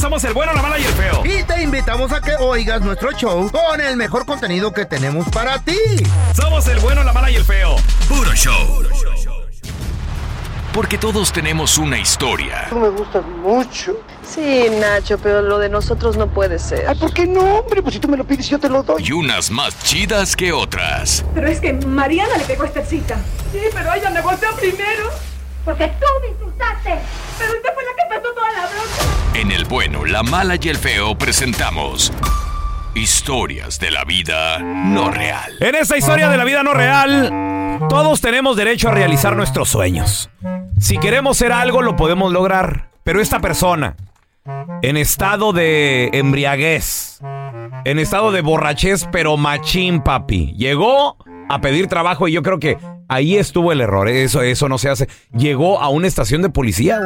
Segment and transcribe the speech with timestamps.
[0.00, 1.22] Somos el bueno, la mala y el feo.
[1.24, 5.58] Y te invitamos a que oigas nuestro show con el mejor contenido que tenemos para
[5.58, 5.78] ti.
[6.34, 7.76] Somos el bueno, la mala y el feo.
[8.08, 8.84] Puro show.
[10.72, 12.66] Porque todos tenemos una historia.
[12.68, 13.98] Tú me gustas mucho.
[14.22, 16.86] Sí, Nacho, pero lo de nosotros no puede ser.
[16.86, 17.80] Ay, ¿por qué no, hombre?
[17.80, 19.02] Pues si tú me lo pides, yo te lo doy.
[19.02, 21.24] Y unas más chidas que otras.
[21.34, 23.16] Pero es que Mariana le pegó esta cita.
[23.52, 25.10] Sí, pero ella me golpeó primero.
[25.64, 26.98] Porque tú me insultaste.
[27.38, 29.25] Pero usted fue la que pasó toda la bronca.
[29.36, 32.10] En el bueno, la mala y el feo presentamos
[32.94, 35.52] historias de la vida no real.
[35.60, 37.30] En esta historia de la vida no real,
[37.90, 40.30] todos tenemos derecho a realizar nuestros sueños.
[40.80, 42.88] Si queremos ser algo, lo podemos lograr.
[43.04, 43.96] Pero esta persona,
[44.80, 47.20] en estado de embriaguez,
[47.84, 51.18] en estado de borrachez, pero machín, papi, llegó
[51.50, 54.08] a pedir trabajo y yo creo que ahí estuvo el error.
[54.08, 55.08] Eso, eso no se hace.
[55.36, 57.00] Llegó a una estación de policía.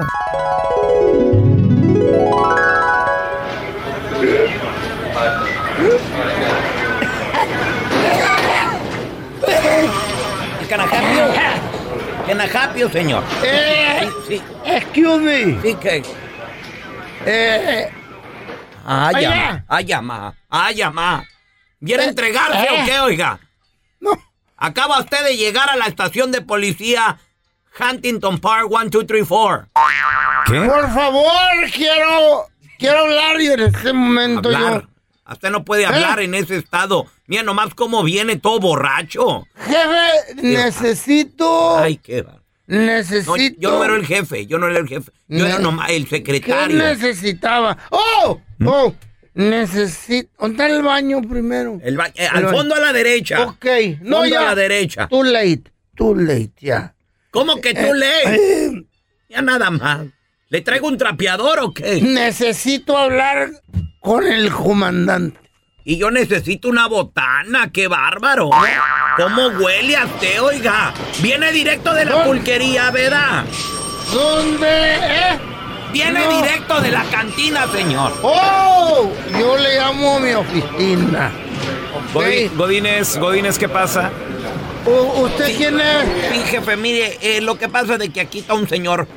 [10.70, 11.26] Canajapio.
[12.28, 13.24] Canajapio, señor.
[13.42, 15.60] Eh, Sí, excuse me.
[15.62, 16.02] sí que.
[17.26, 17.90] Eh,
[18.86, 19.32] Ay, Oiga.
[19.32, 19.64] ama.
[19.68, 20.34] Ay, ama.
[20.48, 21.24] Ay, ama.
[21.80, 22.68] ¿Viene a entregarse eh.
[22.70, 23.40] o qué, oiga?
[24.00, 24.12] no.
[24.56, 27.18] Acaba usted de llegar a la estación de policía
[27.78, 29.68] Huntington Park 1234.
[30.46, 30.60] ¿Qué?
[30.60, 31.32] Por favor,
[31.74, 32.46] quiero,
[32.78, 34.82] quiero hablar y en este momento Hablar.
[34.82, 34.89] yo...
[35.30, 37.06] Usted no puede hablar en ese estado.
[37.26, 39.46] Mira nomás cómo viene todo borracho.
[39.66, 41.78] Jefe, necesito...
[41.78, 42.40] Ay, qué va.
[42.66, 43.60] No, necesito...
[43.60, 45.10] yo no era el jefe, yo no era el jefe.
[45.28, 46.76] Yo era nomás el ¿Qué secretario.
[46.76, 47.76] necesitaba?
[47.90, 48.40] ¡Oh!
[48.58, 48.66] ¿Mm?
[48.68, 48.94] ¡Oh!
[49.34, 50.28] Necesito...
[50.38, 51.78] ¿Dónde está el baño primero?
[51.82, 52.56] El ba- eh, El al baño.
[52.56, 53.42] fondo a la derecha.
[53.46, 53.66] Ok.
[54.02, 54.40] No, Fondo ya.
[54.40, 55.08] a la derecha.
[55.08, 55.64] Too late.
[55.96, 56.94] Too late, ya.
[57.30, 58.26] ¿Cómo que tú lees?
[58.26, 58.84] Eh,
[59.28, 60.06] Ya nada más.
[60.48, 62.00] ¿Le traigo un trapeador o qué?
[62.02, 63.50] necesito hablar
[64.00, 65.38] con el comandante.
[65.84, 68.50] Y yo necesito una botana, qué bárbaro.
[69.16, 70.92] ¿Cómo huele a usted, oiga?
[71.22, 72.26] Viene directo de la ¿Dónde?
[72.28, 73.44] pulquería, ¿verdad?
[74.12, 74.94] ¿Dónde?
[74.96, 75.38] ¿Eh?
[75.92, 76.42] Viene No.
[76.42, 78.12] directo de la cantina, señor.
[78.22, 79.10] ¡Oh!
[79.38, 81.30] Yo le llamo a mi oficina.
[82.14, 82.56] Godi- Ok.
[82.56, 84.10] Godínez, Godínez, ¿qué pasa?
[84.86, 86.04] U- ¿Usted quién es?
[86.32, 89.08] Sí, jefe, mire, eh, lo que pasa es de que aquí está un señor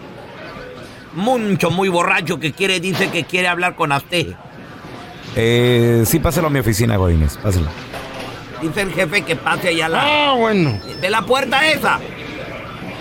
[1.14, 4.34] mucho, muy borracho que quiere, dice que quiere hablar con usted.
[5.36, 7.68] Eh, sí, páselo a mi oficina, Godínez, páselo.
[8.62, 10.80] Dice el jefe que pase allá a la, Ah, bueno.
[11.02, 12.00] de la puerta esa.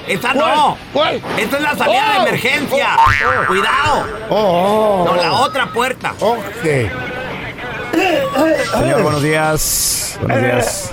[0.09, 0.57] Esa ¿Cuál?
[0.57, 0.79] no.
[0.93, 1.23] ¿Cuál?
[1.39, 2.97] Esa es la salida Oh, de emergencia.
[2.99, 3.03] oh,
[3.43, 3.47] oh.
[3.47, 4.07] Cuidado.
[4.31, 6.15] Oh, No, la otra puerta.
[6.19, 6.65] Ok.
[8.73, 10.19] Señor, buenos días.
[10.21, 10.93] Buenos días.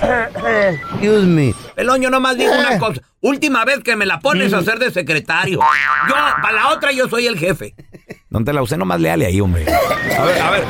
[0.92, 1.54] Excuse me.
[1.74, 2.78] Pelón, yo nomás digo una Eh.
[2.78, 3.00] cosa.
[3.22, 5.58] Última vez que me la pones a hacer de secretario.
[6.08, 7.74] Yo, para la otra, yo soy el jefe.
[8.30, 9.64] No te la usé, nomás léale ahí, hombre.
[9.72, 10.64] A ver, a ver.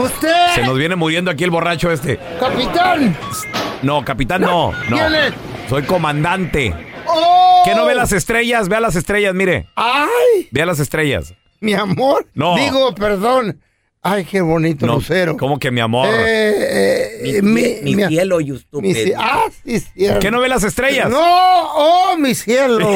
[0.00, 0.54] ¿Usted?
[0.54, 2.18] Se nos viene muriendo aquí el borracho este.
[2.38, 3.16] ¡Capitán!
[3.82, 4.72] No, capitán, no.
[4.88, 4.96] no.
[4.96, 5.32] ¿Quién es?
[5.68, 6.74] Soy comandante.
[7.06, 7.62] ¡Oh!
[7.64, 8.68] ¿Que no ve las estrellas?
[8.68, 9.66] Vea las estrellas, mire.
[9.76, 10.48] ¡Ay!
[10.50, 11.34] Vea las estrellas.
[11.60, 12.26] Mi amor.
[12.34, 12.56] No.
[12.56, 13.60] Digo, perdón.
[14.02, 15.36] Ay, qué bonito No, lucero.
[15.36, 16.08] ¿Cómo que mi amor?
[16.10, 20.20] Eh, eh, Mi, mi- mi cielo, you mi ah, sí, cierto.
[20.20, 21.10] ¿Qué no ve las estrellas?
[21.10, 22.88] No, oh, mi cielo.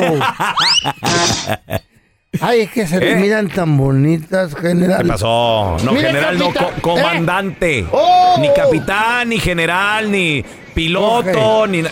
[2.40, 3.16] Ay, es que se ¿Eh?
[3.16, 5.02] miran tan bonitas, general.
[5.02, 5.76] ¿Qué pasó?
[5.84, 7.80] No, Mire, general, no, co- comandante.
[7.80, 7.86] ¿eh?
[7.92, 8.36] ¡Oh!
[8.40, 10.44] Ni capitán, ni general, ni
[10.74, 11.82] piloto, ni...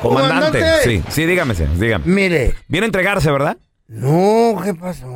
[0.00, 0.58] Comandante.
[0.60, 0.62] Comandante.
[0.84, 2.04] Sí, sí, dígame, dígame.
[2.06, 2.54] Mire.
[2.68, 3.56] Viene a entregarse, ¿verdad?
[3.88, 5.06] No, ¿qué pasó?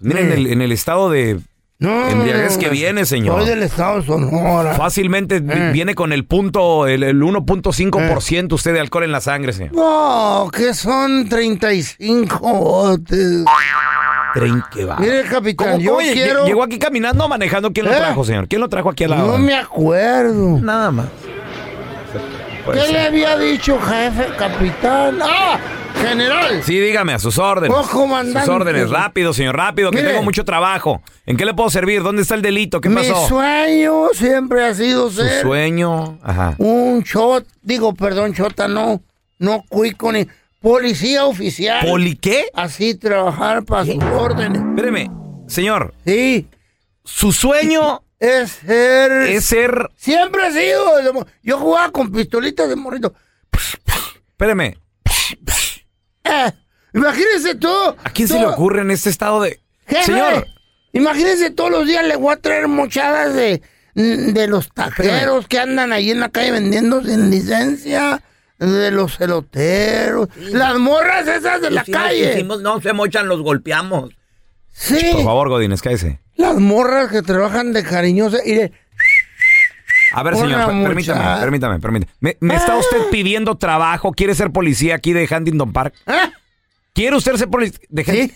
[0.00, 1.38] Miren, en el, en el estado de
[1.82, 2.08] No.
[2.08, 3.40] embriaguez que viene, señor.
[3.40, 4.74] Soy del estado de Sonora.
[4.74, 5.70] Fácilmente Eh.
[5.72, 9.74] viene con el punto, el, el 1.5% usted de alcohol en la sangre, señor.
[9.74, 13.44] No, que son 35 botes.
[14.34, 14.96] Trein- ¿Qué va?
[14.96, 16.46] Mire, capitán, ¿Cómo- yo cómo quiero...
[16.46, 17.72] Llegó aquí caminando o manejando.
[17.72, 17.96] ¿Quién lo ¿Eh?
[17.96, 18.48] trajo, señor?
[18.48, 20.58] ¿Quién lo trajo aquí a la No me acuerdo.
[20.60, 21.06] Nada más.
[22.64, 22.92] Puede ¿Qué ser.
[22.94, 25.18] le había dicho, jefe, capitán?
[25.20, 25.58] ¡Ah!
[26.02, 26.62] General.
[26.62, 27.76] Sí, dígame, a sus órdenes.
[27.76, 28.40] Oh, comandante.
[28.46, 30.10] Sus órdenes, rápido, señor, rápido, que Mire.
[30.10, 31.02] tengo mucho trabajo.
[31.26, 32.02] ¿En qué le puedo servir?
[32.02, 32.80] ¿Dónde está el delito?
[32.80, 33.28] ¿Qué Mi pasó?
[33.28, 36.18] sueño siempre ha sido Su ser sueño.
[36.22, 36.54] Ajá.
[36.58, 39.00] un chot, digo, perdón, chota, no,
[39.38, 40.26] no cuico ni
[40.60, 41.86] policía oficial.
[41.86, 42.46] ¿Poli qué?
[42.54, 44.60] Así trabajar para sus órdenes.
[44.62, 45.10] Espéreme,
[45.46, 45.94] señor.
[46.04, 46.46] Sí,
[47.04, 49.10] Su sueño es ser...
[49.12, 49.90] es ser.
[49.96, 51.12] Siempre ha sido...
[51.12, 53.12] mo- Yo jugaba con pistolitas de morrito.
[54.28, 54.76] Espéreme,
[56.24, 56.52] Eh,
[56.94, 57.68] imagínese tú.
[57.68, 59.60] ¿a quién se le ocurre en este estado de.
[59.86, 60.46] Jefe, Señor,
[60.94, 63.62] Imagínese todos los días le voy a traer mochadas de,
[63.94, 68.22] de los taqueros que andan ahí en la calle vendiendo sin licencia,
[68.58, 72.32] de los celoteros, las morras esas de la Si nos calle.
[72.34, 74.10] hicimos- no se mochan, los golpeamos.
[74.70, 76.20] Sí, por favor, Godínez, cállese.
[76.36, 78.72] las morras que trabajan de cariñosa y de...
[80.14, 82.12] A ver, señor, per- permítame, permítame, permítame.
[82.20, 82.78] ¿Me, me está Ah.
[82.78, 84.12] usted pidiendo trabajo?
[84.12, 85.94] ¿Quiere ser policía aquí de Huntington Park?
[86.06, 86.30] ¿Ah?
[86.94, 88.32] ¿Quiere usted ser policía de Sí,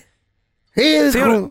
[0.75, 1.51] sí, Señor.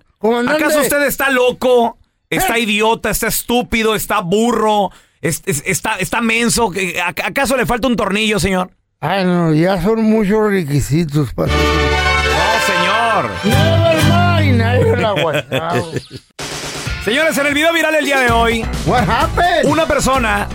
[0.50, 1.98] ¿Acaso usted está loco?
[2.30, 2.62] ¿Está ¿Eh?
[2.62, 3.10] idiota?
[3.12, 3.96] ¿Está estúpido?
[3.96, 4.92] ¿Está burro?
[5.22, 6.70] es- es- ¿Está, está menso?
[6.72, 8.72] ¿Que- a- ¿Acaso le falta un tornillo, señor?
[9.00, 11.52] Ay, no, ya son muchos requisitos para...
[11.52, 11.62] No,
[12.66, 13.32] señor.
[13.44, 15.92] Mind, I la guachao.
[17.06, 19.66] Señores, en el video viral el día de hoy, What happened?
[19.66, 20.48] una persona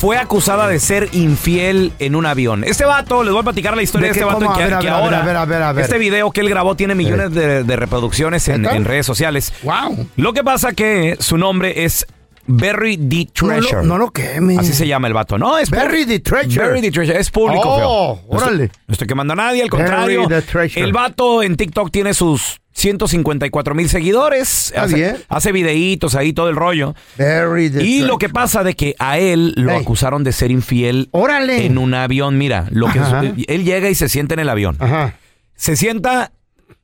[0.00, 2.64] fue acusada de ser infiel en un avión.
[2.64, 4.88] Este vato, les voy a platicar la historia ¿De este vato que, ver, que ver,
[4.88, 5.84] ahora a ver, a ver, a ver.
[5.84, 9.52] este video que él grabó tiene millones de, de reproducciones en, en redes sociales.
[9.62, 10.08] Wow.
[10.16, 12.04] Lo que pasa que su nombre es
[12.46, 12.96] Berry.
[12.96, 13.72] No Treasure.
[13.78, 14.56] lo, no lo queme.
[14.58, 15.38] Así se llama el vato.
[15.38, 16.66] No, es Berry the Treasure.
[16.66, 17.18] Berry the Treasure.
[17.18, 18.24] Es público, Oh, feo.
[18.30, 18.70] No estoy- órale.
[18.86, 20.28] No estoy quemando a nadie, al Berry contrario.
[20.28, 20.82] the Treasure.
[20.84, 24.66] El vato en TikTok tiene sus 154 mil seguidores.
[24.68, 25.16] Está hace, bien.
[25.28, 26.94] hace videitos ahí, todo el rollo.
[27.16, 29.80] Berry the Y lo que pasa de que a él lo Ey.
[29.80, 31.64] acusaron de ser infiel Órale.
[31.66, 32.36] en un avión.
[32.38, 33.22] Mira, lo que Ajá.
[33.48, 34.76] él llega y se sienta en el avión.
[34.78, 35.14] Ajá.
[35.54, 36.32] Se sienta,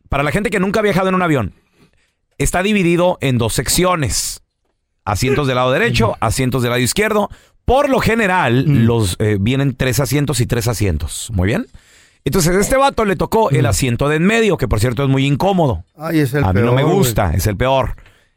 [0.08, 1.52] para la gente que nunca ha viajado en un avión,
[2.38, 4.42] está dividido en dos secciones.
[5.04, 7.28] Asientos del lado derecho, asientos del lado izquierdo.
[7.64, 8.84] Por lo general, Mm.
[8.86, 11.30] los eh, vienen tres asientos y tres asientos.
[11.32, 11.66] Muy bien.
[12.24, 13.56] Entonces, a este vato le tocó Mm.
[13.56, 15.84] el asiento de en medio, que por cierto es muy incómodo.
[15.96, 17.94] Ay, es el a mí no me gusta, es el peor.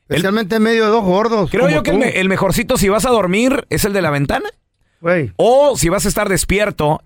[0.08, 1.50] El- Especialmente en medio de dos gordos.
[1.52, 4.50] creo yo que el, mejorcito si vas a dormir es el de la ventana.
[5.38, 7.02] O si vas a estar despierto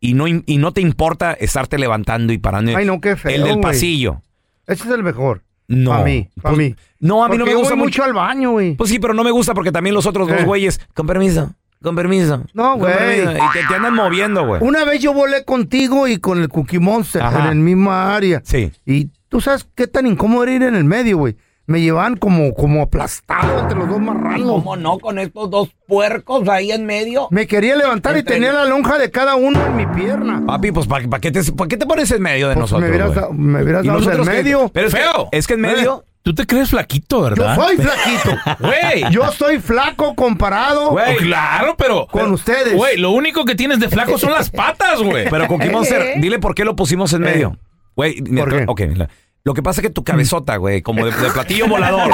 [0.00, 2.76] y no, y no te importa estarte levantando y parando.
[2.76, 4.22] Ay, no, qué feo, El del pasillo.
[4.66, 5.42] Ese es el mejor.
[5.74, 5.90] No.
[5.90, 6.76] Para mí, para Pues, mí.
[7.00, 8.04] No, a mí no Porque me yo gusta voy mucho.
[8.04, 8.74] al baño, güey.
[8.76, 10.44] Pues sí, pero no me gusta porque también los otros dos Eh.
[10.44, 12.44] güeyes, con permiso, con permiso.
[12.54, 12.92] No, güey.
[12.96, 14.60] permiso", Y te, te andan moviendo, güey.
[14.62, 17.44] Una vez yo volé contigo y con el Cookie Monster Ajá.
[17.44, 18.40] en el misma área.
[18.44, 18.70] Sí.
[18.86, 21.36] Y tú sabes qué tan incómodo era ir en el medio, güey.
[21.66, 24.46] Me llevaban como, como aplastado entre los dos marranos.
[24.50, 24.98] ¿Cómo no?
[24.98, 27.28] Con estos dos puercos ahí en medio.
[27.30, 30.42] Me quería levantar y tenía la lonja de cada uno en mi pierna.
[30.44, 32.82] Papi, pues ¿para qué, te, pa' qué te pones en medio de Pues nosotros?
[32.82, 33.20] me hubieras, güey?
[33.20, 34.30] dado- me hubieras ¿Y dado qué?
[34.30, 34.68] medio.
[34.72, 35.28] Pero es Feo.
[35.30, 36.04] Que, es que en medio.
[36.24, 37.56] Tú te crees flaquito, Yo ¿verdad?
[37.56, 38.36] soy flaquito.
[38.60, 39.12] Güey.
[39.12, 40.90] Yo soy flaco comparado.
[40.90, 41.14] Güey.
[41.14, 42.06] Oh, claro, pero.
[42.10, 42.74] Con pero, ustedes.
[42.74, 45.28] Güey, lo único que tienes de flaco son las patas, güey.
[45.28, 47.30] Pero Cookie Monster, dile por qué lo pusimos en Eh.
[47.32, 47.58] medio.
[47.96, 48.64] Güey, mira, ¿Por qué?
[48.68, 49.08] ok, mira.
[49.44, 52.10] Lo que pasa es que tu cabezota, güey, como de, de platillo volador,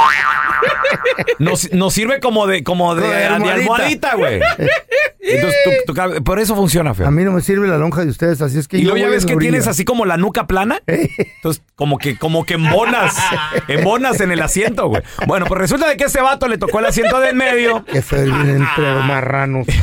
[1.38, 4.14] nos, nos sirve como de, como de, de almohadita.
[4.16, 4.40] güey.
[5.20, 7.06] Entonces, tu, tu por eso funciona, feo.
[7.06, 9.08] A mí no me sirve la lonja de ustedes, así es que Y luego ya
[9.08, 9.50] ves que orilla.
[9.50, 10.80] tienes así como la nuca plana.
[10.87, 13.14] Entonces, como que, como que embonas,
[13.68, 15.02] embonas en el asiento, güey.
[15.26, 17.85] Bueno, pues resulta de que a este vato le tocó el asiento del medio.
[17.85, 19.66] Que se vienen entre marranos.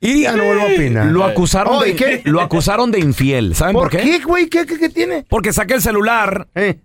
[0.00, 1.06] Y Ya no vuelvo a opinar.
[1.06, 3.54] Lo acusaron, Oh, de, lo acusaron de infiel.
[3.54, 4.48] ¿Saben por, ¿Por qué, güey?
[4.48, 5.24] ¿Qué, qué, qué tiene?
[5.28, 6.78] Porque saca el celular Eh.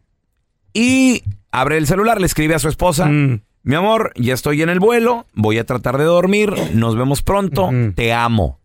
[0.74, 3.06] y abre el celular, le escribe a su esposa.
[3.06, 3.42] Mm.
[3.64, 7.70] Mi amor, ya estoy en el vuelo, voy a tratar de dormir, nos vemos pronto,
[7.96, 8.60] te amo.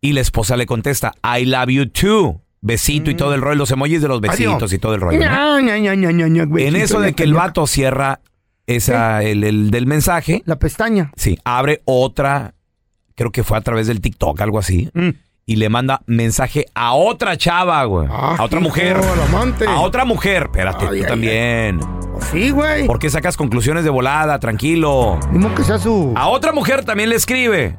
[0.00, 2.40] Y la esposa le contesta, I love you too.
[2.60, 4.72] Besito y todo el rollo, los emojis de los besitos Adiós.
[4.72, 5.18] y todo el rollo.
[5.18, 5.60] ¿no?
[5.60, 8.20] Ña, Ña, Ña, Ña, Ña, Ña, En eso de que el vato cierra
[8.66, 11.10] esa, el, el del mensaje, La pestaña.
[11.16, 12.54] sí, abre otra,
[13.18, 15.08] creo que fue a través del TikTok, algo así, Mm.
[15.44, 18.06] y le manda mensaje a otra chava, güey.
[18.10, 18.96] a otra hijo, mujer.
[19.28, 19.66] amante.
[19.66, 20.44] A otra mujer.
[20.44, 21.80] Espérate, Ay, tú ay, también.
[22.32, 22.86] Sí, güey.
[22.86, 24.38] ¿Por qué sacas conclusiones de volada?
[24.38, 25.18] Tranquilo.
[25.32, 27.76] Mismo que sea su, A otra mujer también le escribe.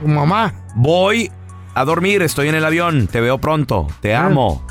[0.00, 0.54] su mamá.
[0.76, 1.30] Voy
[1.74, 4.26] a dormir, estoy en el avión, te veo pronto, te Ah.
[4.26, 4.64] amo.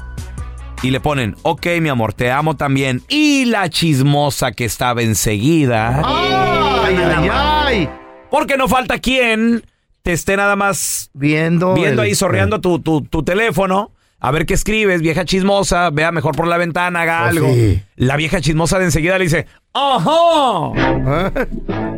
[0.84, 3.02] Y le ponen, ok, mi amor, te amo también.
[3.10, 6.02] Y la chismosa que estaba enseguida.
[6.06, 7.90] Ay, ay, ay.
[8.36, 9.64] Porque no falta quien
[10.02, 11.74] te esté nada más Viendo.
[11.74, 13.92] viendo el- ahí, sorreando tu, tu, tu teléfono.
[14.26, 17.54] A ver qué escribes, vieja chismosa, vea mejor por la ventana, haga Pues algo.
[17.54, 17.82] sí.
[17.96, 20.72] La vieja chismosa de enseguida le dice, ¡Ajá!
[20.76, 21.32] ¿Eh?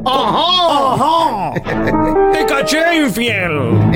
[0.06, 1.54] ¡Ajá!
[2.34, 3.92] ¡Te caché, infiel!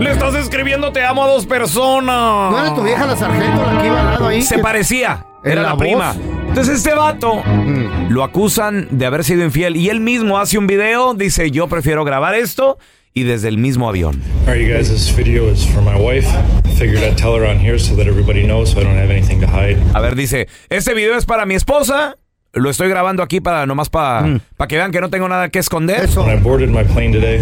[0.00, 2.50] Le estás escribiendo te amo a dos personas.
[2.52, 4.42] ¿No era tu vieja la sargento la que iba al lado ahí?
[4.42, 5.24] Se parecía.
[5.42, 6.14] ¿En Era la la, prima.
[6.48, 8.08] Entonces este vato Mm.
[8.10, 12.04] lo acusan de haber sido infiel y él mismo hace un video, dice yo prefiero
[12.04, 12.78] grabar esto
[13.14, 14.20] y desde el mismo avión.
[14.40, 16.26] All right, you guys, this video is for my wife.
[16.64, 19.10] I figured I'd tell her on here so that everybody knows so I don't have
[19.10, 19.78] anything to hide.
[19.94, 22.16] A ver, dice, este video es para mi esposa,
[22.52, 26.00] lo estoy grabando aquí para nomás para que vean que no tengo nada que esconder.
[26.00, 26.04] Mm.
[26.04, 26.22] Eso.
[26.24, 27.40] When I boarded my plane today,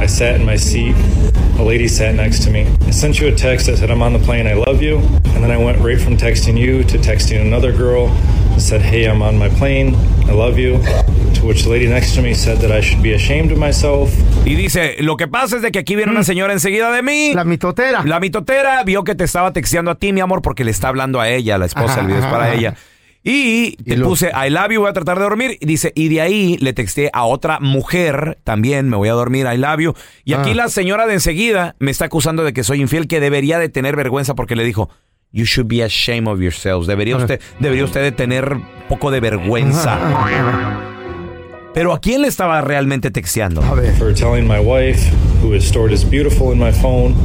[0.00, 0.96] I sat in my seat.
[1.56, 2.66] A lady sat next to me.
[2.84, 4.98] I sent you a text that said, I'm on the plane, I love you.
[5.34, 8.08] And then I went right from texting you to texting another girl
[8.58, 9.94] said, Hey, I'm on my plane,
[10.28, 10.78] I love you.
[11.40, 14.10] To which the lady next to me said that I should be ashamed of myself.
[14.46, 17.30] Y dice, lo que pasa es de que aquí viene una señora enseguida de mí.
[17.32, 17.36] Mm.
[17.36, 18.02] La mitotera.
[18.04, 21.20] La mitotera vio que te estaba texteando a ti, mi amor, porque le está hablando
[21.20, 22.54] a ella, la esposa, Ajá, el video es para ajá.
[22.54, 22.74] ella.
[23.26, 25.56] Y te Y lo- puse, I love you, voy a tratar de dormir.
[25.58, 29.46] Y dice, y de ahí le texté a otra mujer, también me voy a dormir,
[29.52, 29.94] I love you.
[30.24, 30.54] Y aquí Ah.
[30.54, 33.96] la señora de enseguida me está acusando de que soy infiel, que debería de tener
[33.96, 34.90] vergüenza porque le dijo,
[35.34, 36.86] you should be ashamed of yourselves.
[36.86, 38.56] Debería usted, debería usted de tener
[38.88, 39.98] poco de vergüenza.
[41.74, 43.60] Pero ¿a quién le estaba realmente texteando?
[43.64, 43.92] A ver.
[43.96, 45.02] for telling my wife,
[45.42, 47.16] who is stored as beautiful in my phone,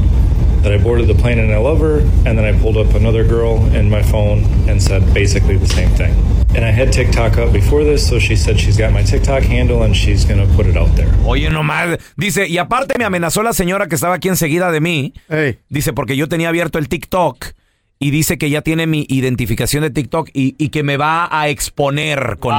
[0.63, 3.23] that I boarded the plane and I love her, and then I pulled up another
[3.23, 6.11] girl in my phone and said basically the same thing.
[6.55, 9.83] And I had TikTok up before this, so she said she's got my TikTok handle
[9.83, 11.07] and she's gonna put it out there.
[11.27, 11.99] Oye, nomás.
[12.17, 15.13] Dice, y aparte me amenazó la señora que estaba aquí enseguida de mí.
[15.69, 17.58] Dice, porque yo tenía abierto el TikTok.
[18.01, 21.49] Y dice que ya tiene mi identificación de TikTok y, y que me va a
[21.49, 22.55] exponer con,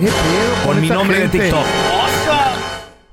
[0.00, 1.38] ¿Qué pedo con mi nombre gente?
[1.38, 1.64] de TikTok.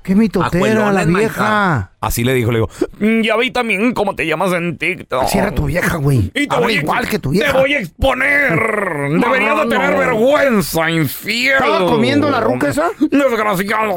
[0.06, 1.90] Qué mitotera la vieja.
[2.00, 2.68] Así le dijo, le digo,
[3.00, 5.24] "Mm, ya vi también cómo te llamas en TikTok.
[5.24, 6.30] Así era tu vieja, güey.
[6.34, 7.52] Y te Habla voy a- igual que tu vieja.
[7.52, 8.50] Te voy a exponer.
[9.20, 9.98] Deberías de no, tener no.
[9.98, 11.54] vergüenza, infiel.
[11.54, 12.90] ¿Estaba comiendo la ruca esa?
[13.00, 13.96] Desgraciado.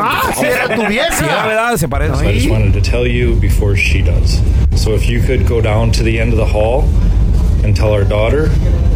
[0.00, 1.12] Ah, sí era tu vieja.
[1.12, 2.30] Sí, la verdad, se parece.
[2.30, 4.40] I just wanted to tell you before she does.
[4.76, 6.84] So if you could go down to the end of the hall
[7.66, 8.46] and tell our daughter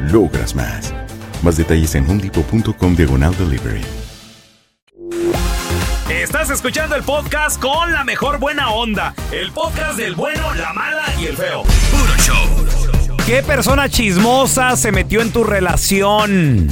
[0.00, 0.92] logras más.
[1.42, 3.82] Más detalles en homedepot.com diagonal delivery.
[6.10, 9.14] Estás escuchando el podcast con la mejor buena onda.
[9.32, 11.62] El podcast del bueno, la mala y el feo.
[11.62, 13.16] Puro show.
[13.26, 16.68] ¿Qué persona chismosa se metió en tu relación?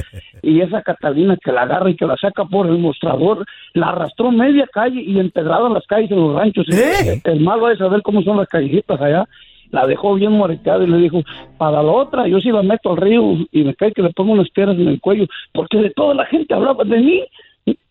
[0.43, 4.31] y esa Catalina que la agarra y que la saca por el mostrador, la arrastró
[4.31, 6.67] media calle y empedrada las calles en los ranchos.
[6.71, 7.21] ¿Eh?
[7.25, 9.27] El malo es saber cómo son las callecitas allá.
[9.75, 11.21] La dejó bien moreteada y le dijo,
[11.59, 14.33] para la otra, yo sí la meto al río y me cae que le pongo
[14.33, 17.23] unas piedras en el cuello, porque de toda la gente hablaba de mí.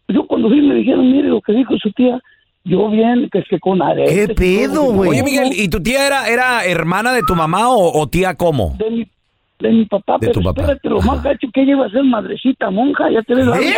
[0.07, 2.21] Yo cuando fui me dijeron, mire lo que dijo su tía,
[2.63, 4.27] yo bien, que es que con aretes.
[4.27, 5.09] ¿Qué y pedo, güey?
[5.09, 8.75] Oye, Miguel, ¿y tu tía era, era hermana de tu mamá o, o tía cómo?
[8.77, 9.07] de mi,
[9.59, 10.61] de mi papá, De pero tu papá.
[10.61, 13.75] espérate, lo más gacho que ella iba a ser madrecita monja, ya te ves ¿Eh?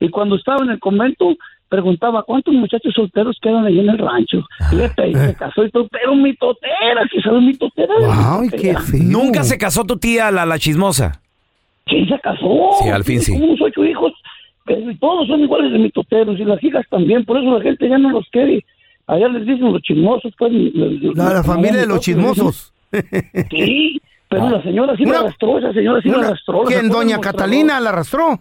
[0.00, 1.34] Y cuando estaba en el convento,
[1.72, 4.44] preguntaba cuántos muchachos solteros quedan ahí en el rancho.
[4.68, 7.94] Fíjate, y se casó y todo, pero mi totera, que sabes mi totera.
[7.98, 9.02] Wow, mi qué feo.
[9.02, 11.22] ¿Nunca se casó tu tía, la, la chismosa?
[11.88, 12.72] Sí, se casó.
[12.82, 13.32] Sí, al fin sí.
[13.32, 14.12] como unos ocho hijos,
[14.66, 17.88] pero todos son iguales de mi toteros y las hijas también, por eso la gente
[17.88, 18.64] ya no los quiere.
[19.06, 20.52] Allá les dicen los chismosos, pues.
[21.14, 22.72] La, la familia de los chismosos.
[23.50, 26.62] Sí, pero la señora sí Una- la arrastró, esa señora sí la arrastró.
[26.64, 27.18] ¿Quién, doña.
[27.18, 28.38] Catalina la arrastró?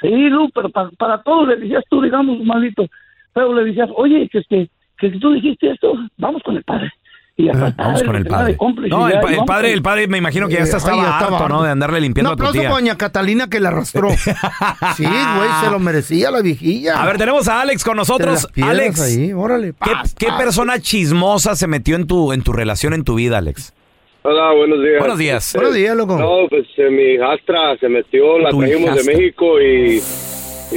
[0.00, 2.86] Sí, Lu, pero pa- para todos le decías tú, digamos, maldito.
[3.32, 6.92] Pero le decías, oye, que, que, que si tú dijiste esto, vamos con el padre.
[7.36, 8.56] Y hasta Vamos padre con el padre.
[8.90, 11.06] No, el, ya, padre, con- el padre me imagino que ya Eh, está- estaba oye,
[11.06, 11.54] harto, estaba ¿no?
[11.54, 11.64] harto.
[11.66, 12.68] De andarle Un limpiando a tu aplauso tía.
[12.68, 14.08] para doña Catalina que la arrastró.
[14.96, 17.00] sí, güey, se lo merecía la viejilla.
[17.00, 18.48] A ver, tenemos a Alex con nosotros.
[18.60, 19.68] Alex, ahí, órale.
[19.68, 20.36] ¿qué, paz, qué paz.
[20.42, 23.72] persona chismosa se metió en tu, en tu relación, en tu vida, Alex?
[24.30, 24.98] Hola, buenos días.
[24.98, 25.52] Buenos días.
[25.54, 26.18] Buenos días, loco.
[26.18, 29.02] No, pues eh, mi hijastra se metió, la trajimos hijastra.
[29.02, 30.02] de México y,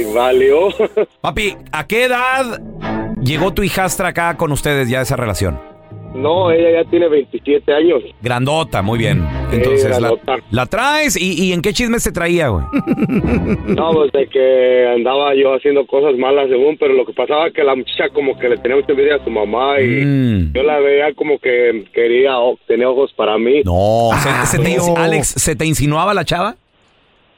[0.00, 0.68] y valió.
[1.20, 2.62] Papi, ¿a qué edad
[3.20, 5.60] llegó tu hijastra acá con ustedes ya esa relación?
[6.14, 8.02] No, ella ya tiene 27 años.
[8.20, 9.26] Grandota, muy bien.
[9.50, 10.36] Entonces, la, grandota.
[10.50, 12.64] la traes y, y en qué chismes te traía, güey?
[13.66, 17.62] No, pues de que andaba yo haciendo cosas malas según, pero lo que pasaba que
[17.64, 20.52] la muchacha como que le tenía mucha envidia a su mamá y Mm.
[20.54, 23.62] yo la veía como que quería, o- tenía ojos para mí.
[23.64, 24.96] No, se- Ah, se te- no.
[24.96, 26.56] Alex, ¿se te insinuaba la chava?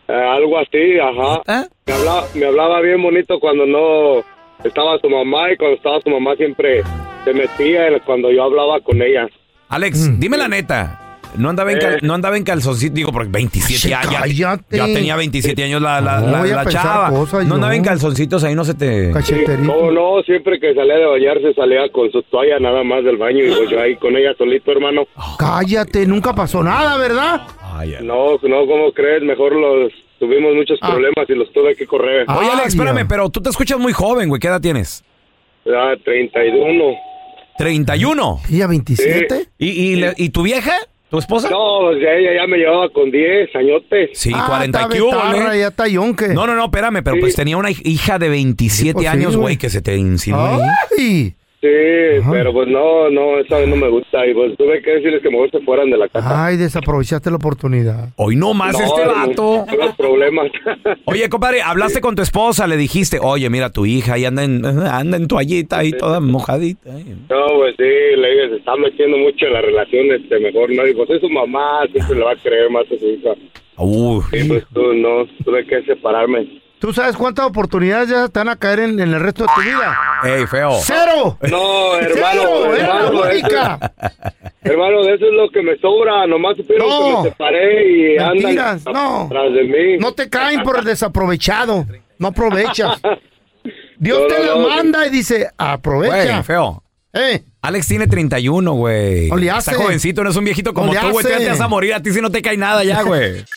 [0.09, 1.69] Eh, algo así, ajá.
[1.87, 4.23] Me hablaba, me hablaba bien bonito cuando no
[4.65, 6.83] estaba su mamá y cuando estaba su mamá siempre
[7.25, 9.27] se metía cuando yo hablaba con ella.
[9.69, 10.19] Alex, Mm.
[10.21, 11.01] dime la neta.
[11.37, 11.99] No andaba en, cal- Eh.
[12.03, 14.37] no andaba en calzoncito, digo, porque 27 Che, años.
[14.37, 17.11] Ya, tenía 27 años la, la, No la- la chava.
[17.11, 19.11] cosas, no andaba en calzoncitos, ahí no se te...
[19.11, 19.73] Cacheterito.
[19.75, 23.45] cómo no, siempre que salía de bañarse salía con su toalla nada más del baño
[23.45, 25.09] y pues yo ahí con ella solito, hermano.
[25.37, 27.43] Cállate, nunca pasó nada, ¿verdad?
[28.03, 29.25] No, no, ¿cómo crees?
[29.25, 30.93] Mejor los tuvimos muchos Ah.
[30.93, 32.27] problemas y los tuve que correr.
[32.29, 32.39] Ah.
[32.39, 33.09] Oye, Alex, espérame, ya.
[33.09, 34.39] pero tú te escuchas muy joven, güey.
[34.41, 35.03] ¿Qué edad tienes?
[35.65, 36.95] Ya, 31.
[37.59, 38.41] 31.
[38.49, 39.49] ¿Y a 27?
[39.59, 40.73] ¿Y, y, le- y tu vieja?
[41.11, 41.49] ¿Tu esposa?
[41.49, 44.11] No, pues ya, ella ya me llevaba con 10 añotes.
[44.15, 45.61] Sí, Ah, 40 está ¿qué hubo, betarra, eh?
[45.61, 46.29] ya está yonque.
[46.29, 49.41] No, no, no, espérame, pero pues tenía una hija de 27 pues sí, años, güey.
[49.43, 50.61] güey, que se te insinuó ahí.
[50.99, 51.35] Ay.
[51.65, 54.27] Sí, pero pues no, no, eso a mí no me gusta.
[54.27, 56.45] Y pues tuve que decirles que mejor se fueran de la casa.
[56.45, 58.11] Ay, desaprovechaste la oportunidad.
[58.17, 59.65] Hoy no más No, este vato.
[59.75, 60.51] Los problemas.
[61.07, 64.63] Oye, compadre, hablaste con tu esposa, le dijiste, oye, mira, tu hija ahí anda en,
[64.67, 66.91] anda en toallita ahí toda mojadita.
[66.91, 70.87] No, pues sí, le dije, se está metiendo mucho en la relación, este, mejor no.
[70.87, 73.31] Y pues es su mamá, siempre le va a creer más a su hija.
[73.79, 74.23] Uy.
[74.33, 76.47] Y pues tú, no, tuve que separarme.
[76.81, 79.61] ¿Tú sabes cuántas oportunidades ya te van a caer en, en el resto de tu
[79.63, 79.97] vida?
[80.23, 80.73] Ey, feo.
[80.83, 81.39] ¡Cero!
[81.51, 82.75] No, hermano, ¡Cero!
[82.75, 83.93] ¡Era la hermano, única!
[84.63, 86.27] Hermano, de eso es lo que me sobra.
[86.27, 86.99] Nomás supieron No.
[86.99, 89.21] que me separé y Mentiras, andan no.
[89.23, 89.97] atrás de mí.
[89.99, 91.87] No te caen por el desaprovechado.
[92.19, 93.01] No aprovechas.
[93.99, 94.69] Dios No, te no, la no.
[94.69, 96.15] manda y dice, aprovecha.
[96.33, 96.83] Güey, feo.
[97.15, 99.29] Eh, Alex tiene 31, güey.
[99.29, 101.25] No le Está jovencito, no es un viejito como tú, güey.
[101.25, 101.95] Te vas a morir.
[101.95, 103.43] A ti si no te cae nada ya, güey.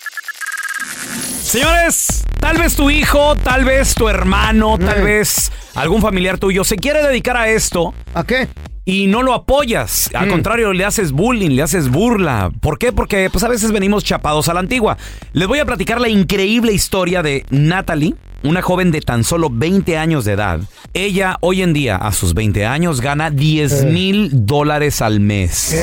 [1.51, 5.03] Señores, tal vez tu hijo, tal vez tu hermano, tal Eh.
[5.03, 7.93] vez algún familiar tuyo se quiere dedicar a esto.
[8.13, 8.49] ¿A qué?
[8.83, 10.09] Y no lo apoyas.
[10.13, 10.31] Al Mm.
[10.31, 12.51] contrario, le haces bullying, le haces burla.
[12.59, 12.91] ¿Por qué?
[12.91, 14.97] Porque pues a veces venimos chapados a la antigua.
[15.31, 19.97] Les voy a platicar la increíble historia de Natalie, una joven de tan solo 20
[19.97, 20.59] años de edad.
[20.93, 25.75] Ella hoy en día, a sus 20 años, gana 10 mil dólares al mes.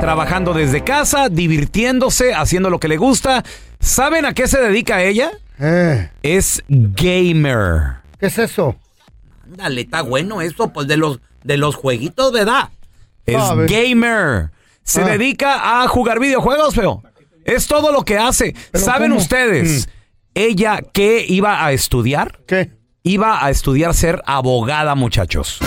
[0.00, 3.44] Trabajando desde casa, divirtiéndose, haciendo lo que le gusta.
[3.78, 5.30] ¿Saben a qué se dedica ella?
[5.58, 7.98] Eh, Es gamer.
[8.18, 8.76] ¿Qué es eso?
[9.44, 12.70] Ándale, está bueno eso, pues de los, de los jueguitos, ¿verdad?
[13.26, 13.36] Es
[13.68, 14.50] gamer.
[14.82, 15.06] Se Ah.
[15.08, 17.02] dedica a jugar videojuegos, feo.
[17.44, 18.54] Es todo lo que hace.
[18.70, 19.20] ¿Pero ¿Saben cómo?
[19.20, 19.88] ustedes
[20.34, 22.38] ella qué iba a estudiar?
[22.46, 22.70] ¿Qué?
[23.02, 25.58] Iba a estudiar ser abogada, muchachos.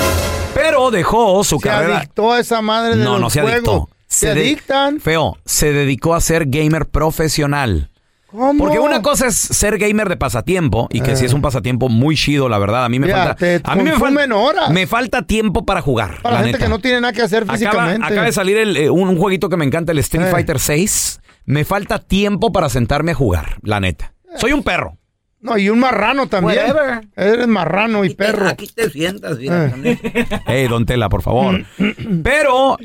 [0.54, 1.97] Pero dejó su Se carrera.
[1.97, 3.56] adictó a esa madre de No, los no se juegos.
[3.58, 3.89] adictó.
[4.08, 4.99] Se, de- adictan.
[4.99, 7.89] Feo, se dedicó a ser gamer profesional.
[8.28, 8.63] ¿Cómo?
[8.63, 11.15] Porque una cosa es ser gamer de pasatiempo y que Ah.
[11.15, 12.86] sí es un pasatiempo muy chido, la verdad.
[12.86, 13.36] A mí me Ya, falta.
[13.36, 14.69] te a mí me, consumen falta horas.
[14.71, 16.19] me falta tiempo para jugar.
[16.21, 16.65] Para la, gente neta.
[16.65, 18.06] que no tiene nada que hacer Acaba, físicamente.
[18.08, 20.32] acaba de salir el, eh, un, un jueguito que me encanta, el Street Eh.
[20.32, 21.19] Fighter 6.
[21.45, 24.13] Me falta tiempo para sentarme a jugar, la neta.
[24.38, 24.98] Soy un perro.
[25.41, 26.60] No, y un marrano también.
[26.67, 27.08] Whatever.
[27.17, 28.48] Eres marrano y perro.
[28.48, 29.69] Aquí te sientas, mira, Eh.
[29.69, 30.00] también.
[30.48, 31.65] Ey, don Tela, por favor.
[32.24, 32.78] Pero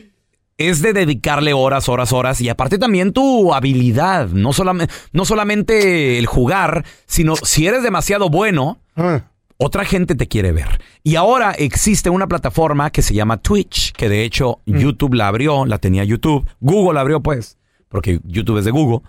[0.57, 2.41] es de dedicarle horas, horas, horas.
[2.41, 4.29] Y aparte también tu habilidad.
[4.31, 9.23] No, solamente no solamente el jugar, sino si eres demasiado bueno, Ah.
[9.57, 10.81] otra gente te quiere ver.
[11.05, 14.79] Y ahora existe una plataforma que se llama Twitch, que de hecho Mm.
[14.79, 16.45] YouTube la abrió, la tenía YouTube.
[16.59, 17.57] Google la abrió, pues,
[17.89, 19.09] porque YouTube es de Google.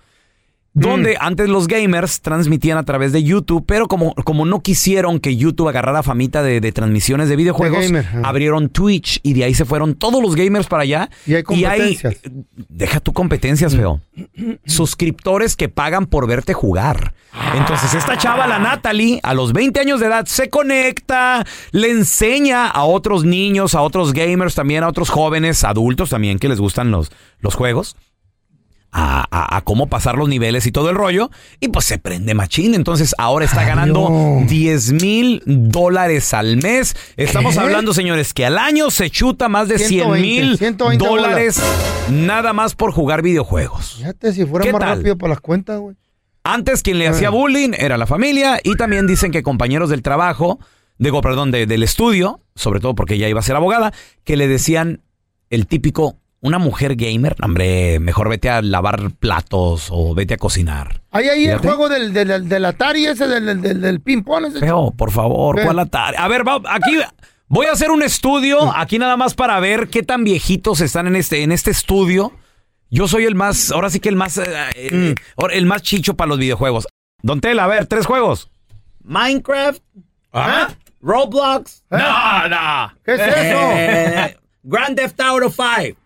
[0.73, 1.17] Donde Mm.
[1.21, 5.67] antes los gamers transmitían a través de YouTube, pero como, como no quisieron que YouTube
[5.67, 7.86] agarrara famita de, de transmisiones de videojuegos,
[8.23, 11.10] abrieron Twitch y de ahí se fueron todos los gamers para allá.
[11.25, 12.17] Y hay competencias.
[12.69, 14.01] deja tu competencias, feo.
[14.65, 17.13] Suscriptores que pagan por verte jugar.
[17.55, 22.67] Entonces, esta chava, la Natalie, a los 20 años de edad, se conecta, le enseña
[22.67, 26.91] a otros niños, a otros gamers también, a otros jóvenes, adultos también que les gustan
[26.91, 27.95] los, los juegos.
[28.91, 31.30] A, a- a cómo pasar los niveles y todo el rollo.
[31.60, 32.73] Y pues se prende machín.
[32.73, 34.10] Entonces ahora está ganando
[34.47, 36.95] 10 mil dólares al mes.
[37.15, 37.60] Estamos ¿Qué?
[37.60, 41.62] hablando, señores, que al año se chuta más de 100 120, mil 120 dólares
[42.10, 43.95] nada más por jugar videojuegos.
[43.97, 44.97] Fíjate, si fuera ¿Qué más tal?
[44.97, 45.95] rápido para las cuentas, güey.
[46.43, 50.58] Antes quien le hacía bullying era la familia y también dicen que compañeros del trabajo,
[50.97, 54.47] digo, perdón, de- del estudio, sobre todo porque ella iba a ser abogada, que le
[54.47, 55.02] decían
[55.52, 61.02] el típico, una mujer gamer, hombre, mejor vete a lavar platos o vete a cocinar.
[61.12, 64.45] Hay ahí el juego del, del, del Atari ese, del, del, del ping-pong.
[64.47, 64.60] ese.
[64.60, 65.63] Feo, por favor, ¿Qué?
[65.65, 66.97] ¿cuál atar- A ver, va- aquí
[67.47, 71.15] voy a hacer un estudio, aquí nada más para ver qué tan viejitos están en
[71.15, 72.32] este, en este estudio.
[72.89, 76.15] Yo soy el más, ahora sí que el más, eh, eh, ahora el más chicho
[76.15, 76.88] para los videojuegos.
[77.21, 78.49] Don Tela, a ver, tres juegos.
[79.04, 79.82] Minecraft,
[80.34, 80.69] ¿Ah?
[81.02, 81.84] Roblox.
[81.89, 82.93] No, no.
[83.04, 83.60] ¿Qué es eso?
[83.73, 84.38] eh,
[84.69, 85.97] Grand Theft Auto 5.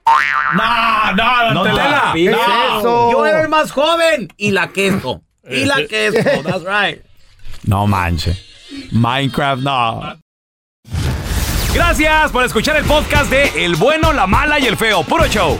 [0.55, 2.11] No, no, No, Tela.
[2.13, 2.79] ¿qué es No.
[2.79, 3.11] eso?
[3.11, 5.21] Yo era el más joven y la queso.
[5.49, 7.03] Y la queso, that's right.
[7.63, 8.37] No manche.
[8.91, 10.17] Minecraft, no.
[11.73, 15.03] Gracias por escuchar el podcast de El bueno, la mala y el feo.
[15.03, 15.59] Puro show.